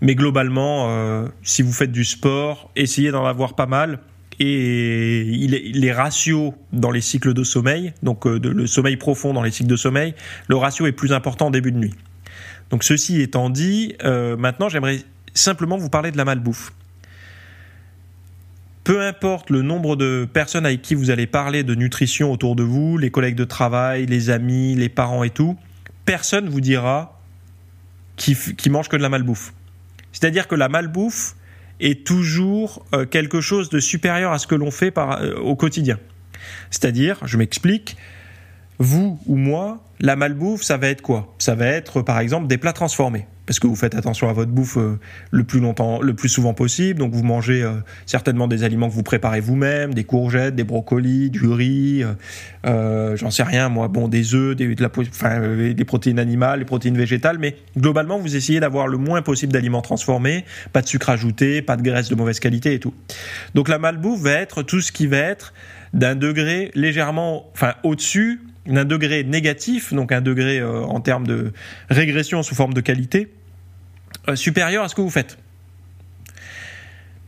[0.00, 4.00] Mais globalement, si vous faites du sport, essayez d'en avoir pas mal
[4.38, 5.24] et
[5.74, 9.70] les ratios dans les cycles de sommeil, donc euh, le sommeil profond dans les cycles
[9.70, 10.14] de sommeil,
[10.48, 11.94] le ratio est plus important en début de nuit.
[12.70, 15.00] Donc ceci étant dit, euh, maintenant j'aimerais
[15.34, 16.72] simplement vous parler de la malbouffe.
[18.84, 22.62] Peu importe le nombre de personnes avec qui vous allez parler de nutrition autour de
[22.62, 25.56] vous, les collègues de travail, les amis, les parents et tout,
[26.04, 27.20] personne vous dira
[28.16, 29.52] qui, qui mange que de la malbouffe.
[30.12, 31.35] C'est-à-dire que la malbouffe,
[31.80, 35.56] est toujours euh, quelque chose de supérieur à ce que l'on fait par, euh, au
[35.56, 35.98] quotidien.
[36.70, 37.96] C'est-à-dire, je m'explique,
[38.78, 41.34] vous ou moi, la malbouffe, ça va être quoi?
[41.38, 44.50] Ça va être par exemple des plats transformés parce que vous faites attention à votre
[44.50, 44.98] bouffe euh,
[45.30, 46.98] le plus longtemps, le plus souvent possible.
[46.98, 51.30] Donc vous mangez euh, certainement des aliments que vous préparez vous-même, des courgettes, des brocolis,
[51.30, 52.04] du riz,
[52.66, 53.88] euh, j'en sais rien moi.
[53.88, 58.18] Bon, des œufs, des, de la, enfin, des protéines animales, des protéines végétales, mais globalement
[58.18, 62.08] vous essayez d'avoir le moins possible d'aliments transformés, pas de sucre ajouté, pas de graisse
[62.08, 62.94] de mauvaise qualité et tout.
[63.54, 65.54] Donc la malbouffe va être tout ce qui va être
[65.92, 71.52] d'un degré légèrement, enfin au-dessus d'un degré négatif, donc un degré euh, en termes de
[71.88, 73.32] régression sous forme de qualité,
[74.28, 75.38] euh, supérieur à ce que vous faites.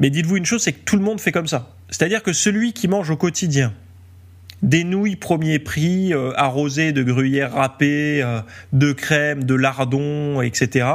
[0.00, 1.74] Mais dites-vous une chose, c'est que tout le monde fait comme ça.
[1.90, 3.72] C'est-à-dire que celui qui mange au quotidien
[4.62, 8.24] des nouilles premier prix, euh, arrosées de gruyère râpée,
[8.72, 10.86] de crème, de lardons, etc.,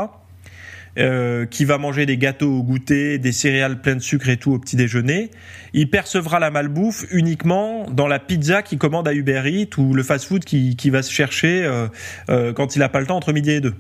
[1.00, 4.52] euh, qui va manger des gâteaux au goûter, des céréales pleines de sucre et tout
[4.52, 5.32] au petit déjeuner,
[5.74, 10.04] il percevra la malbouffe uniquement dans la pizza qu'il commande à Uber Eats ou le
[10.04, 11.88] fast-food qui, va se chercher euh,
[12.30, 13.74] euh, quand il n'a pas le temps entre midi et deux.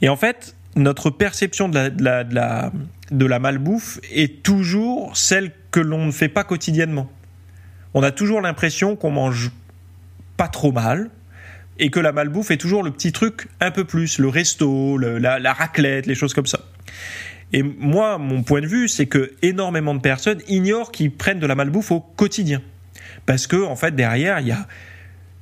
[0.00, 6.06] Et en fait, notre perception de la, de la malbouffe est toujours celle que l'on
[6.06, 7.10] ne fait pas quotidiennement.
[7.94, 9.50] On a toujours l'impression qu'on mange
[10.36, 11.10] pas trop mal,
[11.78, 15.52] et que la malbouffe est toujours le petit truc un peu plus, le resto, la,
[15.52, 16.60] raclette, les choses comme ça.
[17.52, 21.46] Et moi, mon point de vue, c'est que énormément de personnes ignorent qu'ils prennent de
[21.46, 22.60] la malbouffe au quotidien.
[23.26, 24.66] Parce que, en fait, derrière, il y a,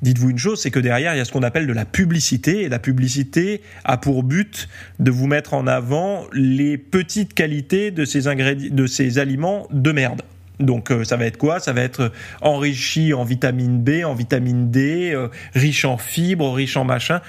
[0.03, 2.63] dites-vous une chose, c'est que derrière, il y a ce qu'on appelle de la publicité.
[2.63, 4.69] Et la publicité a pour but
[5.01, 10.23] de vous mettre en avant les petites qualités de ces de ces aliments de merde.
[10.61, 11.61] Donc euh, ça va être quoi?
[11.61, 16.77] Ça va être enrichi en vitamine B, en vitamine D, euh, riche en fibres, riche
[16.77, 17.21] en machin.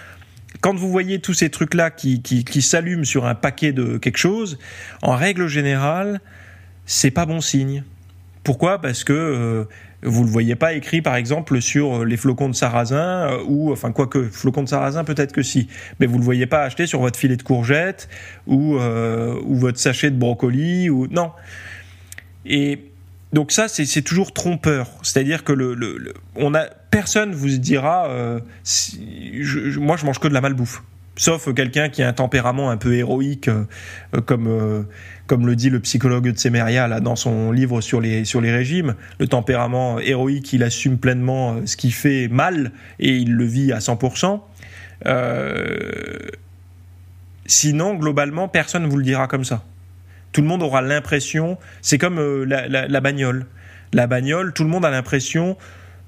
[0.61, 4.57] Quand vous voyez tous ces trucs-là qui, qui, s'allument sur un paquet de quelque chose,
[5.03, 6.19] en règle générale,
[6.85, 7.83] c'est pas bon signe.
[8.43, 8.81] Pourquoi?
[8.81, 9.65] Parce que euh,
[10.01, 14.23] vous le voyez pas écrit par exemple sur les flocons de sarrasin ou enfin quoique
[14.23, 15.67] flocons de sarrasin peut-être que si,
[15.99, 18.07] mais vous le voyez pas acheté sur votre filet de courgettes
[18.47, 21.31] ou ou votre sachet de brocoli ou non.
[22.45, 22.79] Et
[23.33, 24.87] donc ça, c'est toujours trompeur.
[25.03, 30.27] C'est-à-dire que le, le, on a personne vous dira, euh, je, moi je mange que
[30.27, 30.83] de la malbouffe.
[31.17, 33.65] Sauf quelqu'un qui a un tempérament un peu héroïque, euh,
[34.25, 34.83] comme euh,
[35.25, 38.51] comme le dit le psychologue de Semeria là dans son livre sur les sur les
[38.51, 38.95] régimes.
[39.19, 43.79] Le tempérament héroïque, il assume pleinement ce qu'il fait mal et il le vit à
[43.79, 44.39] 100%.
[47.45, 49.63] sinon, globalement, personne ne vous le dira comme ça.
[50.37, 53.47] Tout le monde aura l'impression, c'est comme euh, la, bagnole.
[53.91, 55.57] La bagnole, tout le monde a l'impression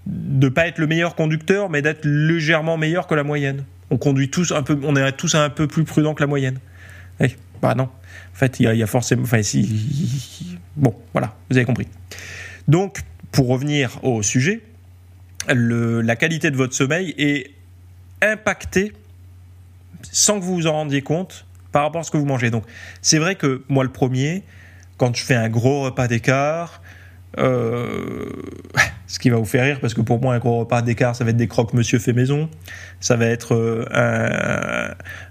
[0.06, 3.64] de ne pas être le meilleur conducteur, mais d'être légèrement meilleur que la moyenne.
[3.90, 6.60] On conduit tous un peu, on est tous un peu plus prudents que la moyenne.
[7.20, 7.86] Eh, bah non.
[7.86, 9.42] En fait, il y, a forcément, enfin
[10.76, 11.88] bon, voilà, vous avez compris.
[12.68, 13.00] Donc,
[13.32, 14.62] pour revenir au sujet,
[15.48, 17.50] la qualité de votre sommeil est
[18.22, 18.94] impactée
[20.04, 22.50] sans que vous vous en rendiez compte par rapport à ce que vous mangez.
[22.50, 22.64] Donc,
[23.02, 24.44] c'est vrai que moi, le premier,
[24.98, 26.82] quand je fais un gros repas d'écart,
[27.38, 28.30] euh,
[29.08, 31.24] ce qui va vous faire rire, parce que pour moi, un gros repas d'écart, ça
[31.24, 32.50] va être des croques monsieur fait maison,
[33.00, 33.56] ça va être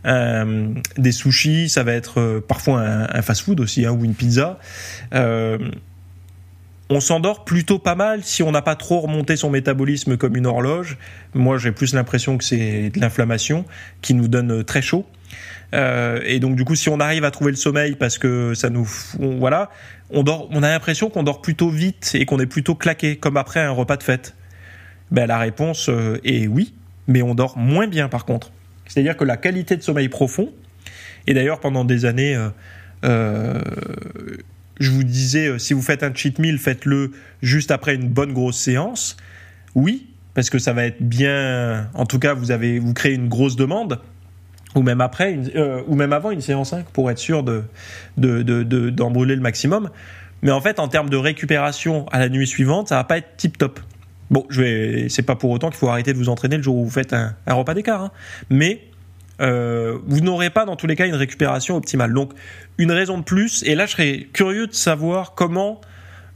[0.05, 4.59] euh, des sushis, ça va être euh, parfois un, fast-food aussi, hein, ou une pizza.
[6.91, 10.47] on s'endort plutôt pas mal si on n'a pas trop remonté son métabolisme comme une
[10.47, 10.97] horloge.
[11.35, 13.67] Moi, j'ai plus l'impression que c'est de l'inflammation
[14.01, 15.05] qui nous donne très chaud.
[15.75, 18.71] Euh, et donc du coup, si on arrive à trouver le sommeil parce que ça
[18.71, 19.71] nous, voilà,
[20.11, 23.37] on dort, on a l'impression qu'on dort plutôt vite et qu'on est plutôt claqué, comme
[23.37, 24.35] après un repas de fête.
[25.11, 26.75] Ben la réponse euh, est oui,
[27.07, 28.51] mais on dort moins bien par contre.
[28.87, 30.51] C'est-à-dire que la qualité de sommeil profond,
[31.27, 32.37] et d'ailleurs pendant des années,
[33.05, 33.61] euh,
[34.81, 38.57] je vous disais, si vous faites un cheat meal, faites-le juste après une bonne grosse
[38.59, 39.17] séance.
[39.75, 41.91] Oui, parce que ça va être bien.
[41.95, 44.01] En tout cas, vous avez, vous créez une grosse demande
[44.79, 47.65] ou même après, euh, ou même avant une séance 5 pour être sûr de,
[48.17, 49.91] de, d'en brûler le maximum.
[50.43, 53.37] Mais en fait, en termes de récupération à la nuit suivante, ça va pas être
[53.37, 53.81] tip top.
[54.31, 56.77] Bon, je vais, c'est pas pour autant qu'il faut arrêter de vous entraîner le jour
[56.77, 58.11] où vous faites un, repas d'écart, hein.
[58.51, 58.85] mais
[59.41, 62.13] euh, vous n'aurez pas dans tous les cas une récupération optimale.
[62.13, 62.33] Donc,
[62.77, 63.63] une raison de plus.
[63.65, 65.81] Et là, je serais curieux de savoir comment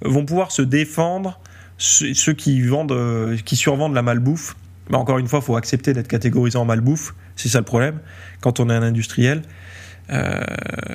[0.00, 1.38] vont pouvoir se défendre
[1.78, 4.57] ceux qui vendent, euh, qui survendent la malbouffe.
[4.90, 7.99] Mais encore une fois, faut accepter d'être catégorisé en malbouffe c'est ça le problème
[8.40, 9.42] quand on est un industriel.
[10.11, 10.40] Euh,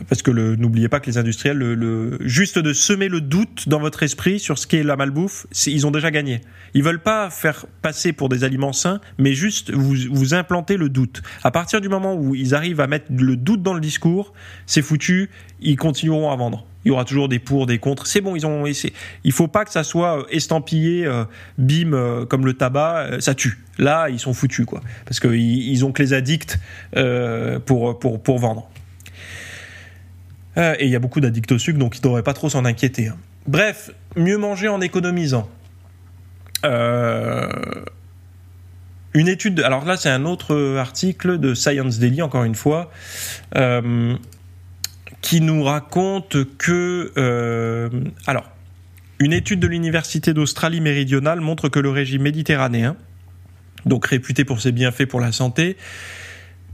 [0.10, 4.04] parce que n'oubliez pas que les industriels, le, juste de semer le doute dans votre
[4.04, 6.41] esprit sur ce qu'est la malbouffe, ils ont déjà gagné.
[6.73, 10.89] Ils veulent pas faire passer pour des aliments sains, mais juste vous, vous implanter le
[10.89, 11.21] doute.
[11.43, 14.34] À partir du moment où ils arrivent à mettre le doute dans le discours,
[14.65, 15.30] c'est foutu,
[15.62, 16.67] ils continueront à vendre.
[16.88, 18.08] Il y aura toujours des pour, des contre.
[18.08, 18.93] C'est bon, ils ont essayé.
[19.26, 21.06] Il faut pas que ça soit estampillé,
[21.58, 23.60] bim, comme le tabac, ça tue.
[23.78, 24.82] Là, ils sont foutus, quoi.
[25.04, 26.58] Parce qu'ils ils ont que les addicts
[27.65, 28.69] pour, pour, pour vendre.
[30.56, 33.10] et il y a beaucoup d'addicts au sucre, donc ils devraient pas trop s'en inquiéter.
[33.10, 33.17] Hein.
[33.47, 35.50] Bref, mieux manger en économisant.
[36.65, 37.50] Euh,
[39.13, 42.91] une étude, alors là c'est un autre article de Science Daily, encore une fois,
[43.56, 44.15] euh,
[45.21, 47.12] qui nous raconte que...
[47.17, 47.89] Euh,
[48.25, 48.49] alors,
[49.19, 52.95] une étude de l'Université d'Australie méridionale montre que le régime méditerranéen,
[53.86, 55.77] donc réputé pour ses bienfaits pour la santé,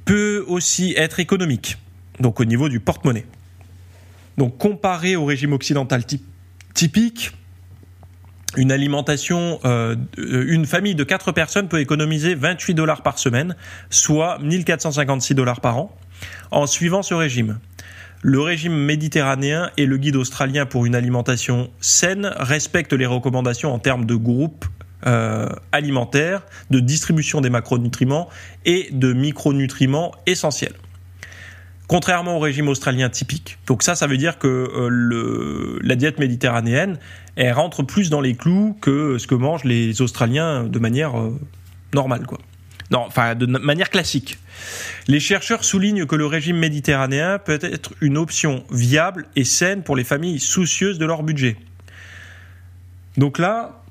[0.05, 1.77] peut aussi être économique,
[2.19, 3.25] donc au niveau du porte-monnaie.
[4.37, 6.03] Donc comparé au régime occidental
[6.73, 7.31] typique,
[8.57, 13.55] une alimentation, euh, une famille de 4 personnes peut économiser 28 dollars par semaine,
[13.89, 15.95] soit 1456 dollars par an,
[16.51, 17.59] en suivant ce régime.
[18.25, 23.79] Le régime méditerranéen et le guide australien pour une alimentation saine respectent les recommandations en
[23.79, 24.65] termes de groupes
[25.05, 28.29] euh, alimentaires, de distribution des macronutriments
[28.63, 30.73] et de micronutriments essentiels
[31.87, 33.59] contrairement au régime australien typique.
[33.67, 36.97] Donc ça, ça veut dire que euh, la diète méditerranéenne,
[37.35, 41.37] elle rentre plus dans les clous que ce que mangent les Australiens de manière euh,
[41.93, 42.39] normale, quoi.
[42.93, 44.37] Enfin de manière classique.
[45.07, 49.95] Les chercheurs soulignent que le régime méditerranéen peut être une option viable et saine pour
[49.95, 51.57] les familles soucieuses de leur budget.
[53.17, 53.83] Donc là,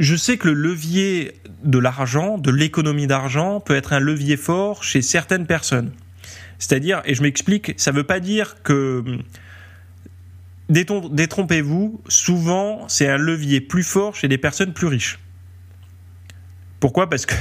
[0.00, 1.32] je sais que le levier
[1.62, 5.92] de l'argent, de l'économie d'argent, peut être un levier fort chez certaines personnes.
[6.58, 9.04] C'est-à-dire, et je m'explique, ça ne veut pas dire que
[10.68, 15.18] détrompez-vous, souvent c'est un levier plus fort chez des personnes plus riches.
[16.80, 17.08] Pourquoi?
[17.08, 17.34] Parce que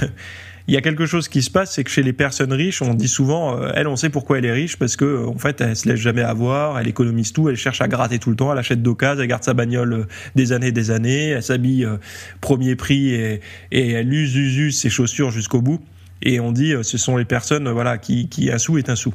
[0.68, 2.94] il y a quelque chose qui se passe, c'est que chez les personnes riches, on
[2.94, 5.76] dit souvent, euh, elle, on sait pourquoi elle est riche, parce que en fait, elle
[5.76, 8.60] se laisse jamais avoir, elle économise tout, elle cherche à gratter tout le temps, elle
[8.60, 11.98] achète d'occasion, elle garde sa bagnole euh, des années, des années, elle s'habille euh,
[12.42, 15.82] premier prix et, et elle use, use, use ses chaussures jusqu'au bout
[16.24, 18.96] et on dit euh, ce sont les personnes voilà qui, qui un sou est un
[18.96, 19.14] sou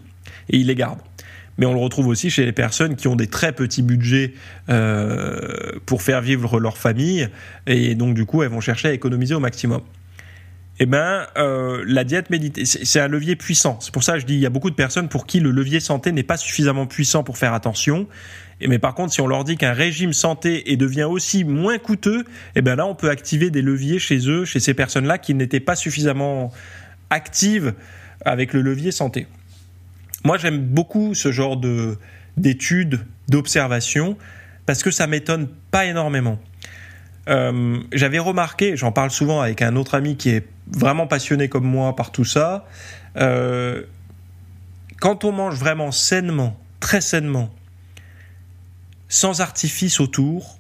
[0.49, 1.01] et ils les gardent.
[1.57, 4.35] Mais on le retrouve aussi chez les personnes qui ont des très petits budgets
[4.69, 7.29] euh, pour faire vivre leur famille
[7.67, 9.81] et donc du coup elles vont chercher à économiser au maximum.
[10.81, 13.79] Eh ben, euh, la diète méditerranéenne, c'est un levier puissant.
[13.81, 15.51] C'est pour ça que je dis, il y a beaucoup de personnes pour qui le
[15.51, 18.07] levier santé n'est pas suffisamment puissant pour faire attention.
[18.61, 22.25] Mais par contre, si on leur dit qu'un régime santé et devient aussi moins coûteux,
[22.55, 25.61] eh ben là, on peut activer des leviers chez eux, chez ces personnes-là qui n'étaient
[25.61, 26.53] pas suffisamment
[27.11, 27.75] active
[28.25, 29.27] avec le levier santé.
[30.25, 31.97] Moi, j'aime beaucoup ce genre de
[32.37, 34.17] d'études, d'observations,
[34.65, 36.39] parce que ça m'étonne pas énormément.
[37.29, 41.67] Euh, j'avais remarqué, j'en parle souvent avec un autre ami qui est vraiment passionné comme
[41.67, 42.67] moi par tout ça,
[43.17, 43.83] euh,
[45.01, 47.51] quand on mange vraiment sainement, très sainement,
[49.09, 50.59] sans artifice autour,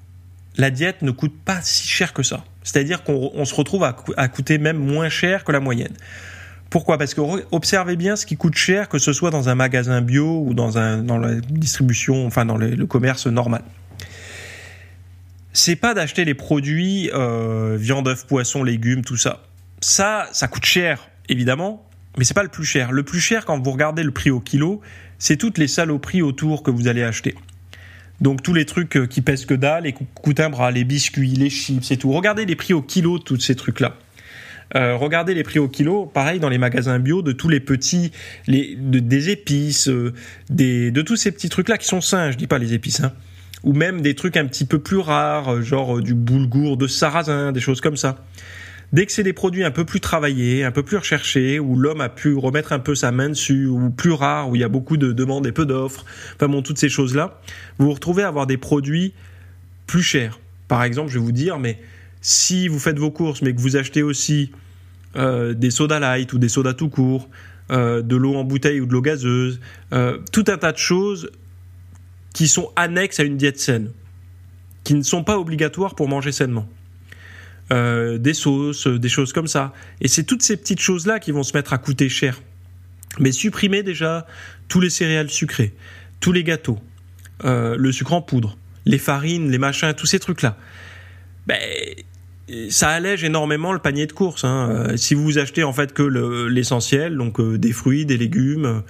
[0.56, 2.44] la diète ne coûte pas si cher que ça.
[2.62, 5.94] C'est-à-dire qu'on se retrouve à, coûter même moins cher que la moyenne.
[6.68, 6.98] Pourquoi?
[6.98, 10.42] Parce que observez bien ce qui coûte cher, que ce soit dans un magasin bio
[10.44, 13.62] ou dans la distribution, enfin dans le, commerce normal.
[15.52, 19.42] C'est pas d'acheter les produits euh, viande, œuf, poisson, légumes, tout ça.
[19.80, 22.92] Ça, ça coûte cher, évidemment, mais c'est pas le plus cher.
[22.92, 24.80] Le plus cher, quand vous regardez le prix au kilo,
[25.18, 27.34] c'est toutes les saloperies autour que vous allez acheter.
[28.20, 31.30] Donc tous les trucs euh, qui pèsent que dalle et coûtent un bras, les biscuits,
[31.30, 32.10] les chips et tout.
[32.12, 33.96] Regardez les prix au kilo de tous ces trucs-là.
[34.74, 38.12] Euh, regardez les prix au kilo, pareil dans les magasins bio de tous les petits,
[38.46, 40.12] les, des épices, euh,
[40.50, 43.12] de tous ces petits trucs-là qui sont sains, je dis pas les épices, hein,
[43.64, 47.52] ou même des trucs un petit peu plus rares, euh, genre du boulgour de sarrasin,
[47.52, 48.24] des choses comme ça.
[48.92, 52.00] Dès que c'est des produits un peu plus travaillés, un peu plus recherchés, où l'homme
[52.00, 54.68] a pu remettre un peu sa main dessus, ou plus rares, où il y a
[54.68, 57.40] beaucoup de demandes et peu d'offres, enfin bon, toutes ces choses-là,
[57.78, 59.12] vous vous retrouvez à avoir des produits
[59.86, 60.40] plus chers.
[60.68, 61.78] Par exemple, je vais vous dire, mais
[62.22, 64.52] si vous faites vos courses, mais que vous achetez aussi
[65.16, 67.28] euh, des sodas light ou des sodas tout court,
[67.70, 69.60] euh, de l'eau en bouteille ou de l'eau gazeuse,
[69.92, 71.30] euh, tout un tas de choses
[72.34, 73.90] qui sont annexes à une diète saine,
[74.84, 76.68] qui ne sont pas obligatoires pour manger sainement.
[77.70, 79.72] des sauces, des choses comme ça.
[80.00, 82.40] Et c'est toutes ces petites choses-là qui vont se mettre à coûter cher.
[83.18, 84.26] Mais supprimez déjà
[84.68, 85.74] tous les céréales sucrées,
[86.20, 86.78] tous les gâteaux,
[87.44, 90.56] le sucre en poudre, les farines, les machins, tous ces trucs-là
[91.48, 91.58] ben,
[92.68, 94.44] ça allège énormément le panier de courses.
[94.44, 94.68] Hein.
[94.70, 96.02] Euh, si vous achetez en fait que
[96.46, 98.80] l'essentiel, donc euh, des fruits, des légumes, euh,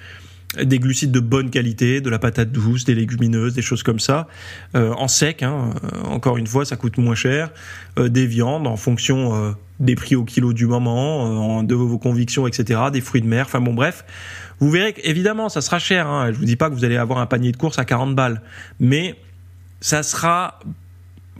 [0.62, 4.28] des glucides de bonne qualité, de la patate douce, des légumineuses, des choses comme ça,
[4.74, 5.42] en sec.
[5.42, 5.74] Hein,
[6.04, 7.50] encore une fois, ça coûte moins cher.
[7.98, 12.80] des viandes en fonction des prix au kilo du moment, de vos convictions, etc.
[12.90, 13.44] Des fruits de mer.
[13.46, 14.04] Enfin bon, bref,
[14.58, 16.06] vous verrez qu'évidemment, ça sera cher.
[16.06, 16.32] Hein.
[16.32, 18.40] Je vous dis pas que vous allez avoir un panier de courses à 40 balles,
[18.80, 19.16] mais
[19.80, 20.60] ça sera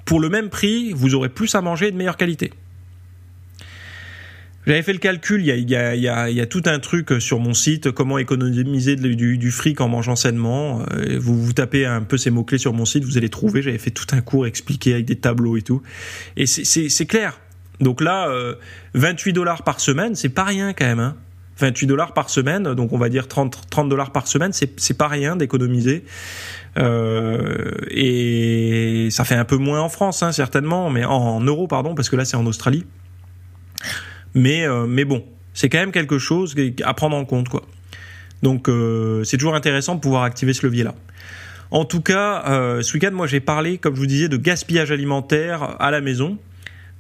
[0.04, 2.52] pour le même prix, vous aurez plus à manger et de meilleure qualité.
[4.68, 8.96] J'avais fait le calcul, il y, a, tout un truc sur mon site, comment économiser
[8.96, 10.82] du, fric en mangeant sainement.
[10.92, 13.90] Euh, vous, tapez un peu ces mots-clés sur mon site, vous allez trouver, j'avais fait
[13.90, 15.80] tout un cours expliqué avec des tableaux et tout.
[16.36, 17.40] Et c'est clair.
[17.80, 18.28] Donc là,
[18.92, 21.14] 28 euh, dollars par semaine, c'est pas rien quand même.
[21.56, 21.88] 28 hein.
[21.88, 25.36] dollars par semaine, donc on va dire 30, 30 dollars par semaine, c'est pas rien
[25.36, 26.04] d'économiser.
[26.76, 31.94] Euh, et ça fait un peu moins en France, hein, certainement, mais en euros, pardon,
[31.94, 32.84] parce que là c'est en Australie.
[34.38, 37.62] Mais, euh, mais bon, c'est quand même quelque chose à prendre en compte, quoi.
[38.42, 40.94] Donc euh, c'est toujours intéressant de pouvoir activer ce levier-là.
[41.72, 44.92] En tout cas, euh, ce week-end, moi j'ai parlé, comme je vous disais, de gaspillage
[44.92, 46.38] alimentaire à la maison.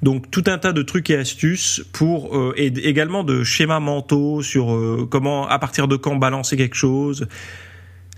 [0.02, 5.08] Donc tout un tas de trucs et astuces pour et également de schémas mentaux sur
[5.10, 7.26] comment à partir de quand balancer quelque chose.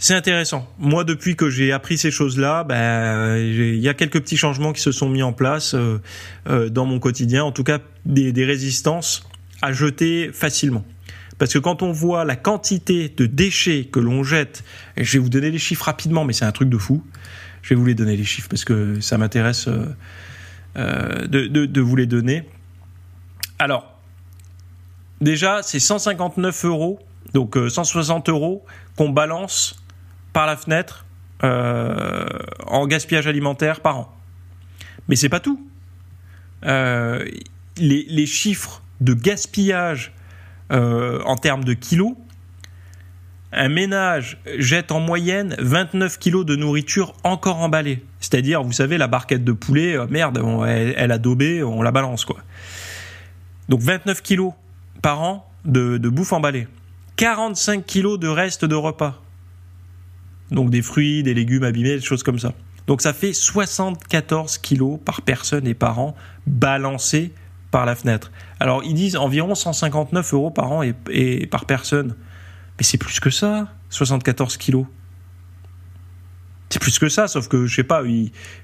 [0.02, 0.66] C'est intéressant.
[0.78, 4.80] Moi, depuis que j'ai appris ces choses-là, ben, il y a quelques petits changements qui
[4.80, 5.76] se sont mis en place
[6.46, 7.44] dans mon quotidien.
[7.44, 9.28] En tout cas, des, résistances
[9.62, 10.84] à jeter facilement.
[11.38, 14.62] Parce que quand on voit la quantité de déchets que l'on jette,
[14.96, 17.02] et je vais vous donner les chiffres rapidement, mais c'est un truc de fou.
[17.62, 19.86] Je vais vous les donner les chiffres parce que ça m'intéresse euh,
[20.76, 22.48] euh, de, vous les donner.
[23.58, 23.98] Alors,
[25.20, 27.00] déjà, c'est 159 euros,
[27.32, 28.64] donc 160 euh, euros
[28.96, 29.79] qu'on balance
[30.32, 31.06] par la fenêtre
[31.42, 34.16] en gaspillage alimentaire par an.
[35.08, 35.58] Mais c'est pas tout
[37.80, 40.12] les, chiffres de gaspillage
[40.72, 42.14] euh, en termes de kilos,
[43.52, 48.04] un ménage jette en moyenne 29 kilos de nourriture encore emballée.
[48.20, 52.24] C'est-à-dire, vous savez, la barquette de poulet, euh, merde, elle, a daubé, on la balance,
[52.24, 52.38] quoi.
[53.68, 54.52] Donc 29 kilos
[55.02, 56.68] par an de, de bouffe emballée.
[57.16, 59.20] 45 kilos de restes de repas.
[60.50, 62.52] Donc des fruits, des légumes abîmés, des choses comme ça.
[62.86, 67.32] Donc ça fait 74 kilos par personne et par an balancés
[67.70, 68.32] par la fenêtre.
[68.58, 72.16] Alors ils disent environ 159 euros par an et, par personne.
[72.78, 74.86] Mais c'est plus que ça, 74 kilos.
[76.68, 78.02] C'est plus que ça, sauf que je sais pas,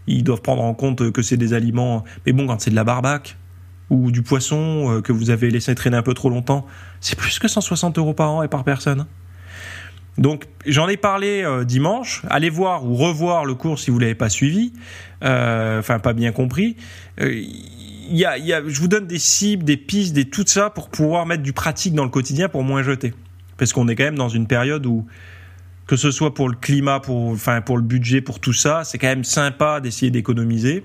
[0.07, 2.05] ils, doivent prendre en compte que c'est des aliments.
[2.25, 3.37] Mais bon, quand c'est de la barbaque
[3.91, 6.67] ou du poisson euh, que vous avez laissé traîner un peu trop longtemps,
[7.01, 9.07] c'est plus que 160 euros par an et par personne.
[10.19, 12.23] Donc j'en ai parlé euh, dimanche.
[12.31, 14.73] Allez voir ou revoir le cours si vous l'avez pas suivi,
[15.23, 16.77] euh, enfin pas bien compris
[18.25, 21.53] a, je vous donne des cibles, des pistes, des tout ça pour pouvoir mettre du
[21.53, 23.15] pratique dans le quotidien pour moins jeter.
[23.57, 25.07] Parce qu'on est quand même dans une période où,
[25.87, 28.99] que ce soit pour le climat, pour, enfin, pour le budget, pour tout ça, c'est
[28.99, 30.85] quand même sympa d'essayer d'économiser.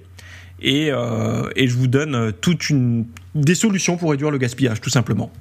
[0.62, 4.92] Et, euh, et je vous donne toute une, des solutions pour réduire le gaspillage, tout
[4.92, 5.32] simplement.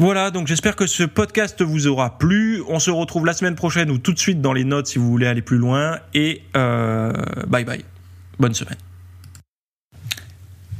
[0.00, 2.62] Voilà, donc j'espère que ce podcast vous aura plu.
[2.68, 5.10] On se retrouve la semaine prochaine ou tout de suite dans les notes si vous
[5.10, 5.98] voulez aller plus loin.
[6.14, 7.12] Et euh,
[7.46, 7.84] bye bye.
[8.38, 8.78] Bonne semaine.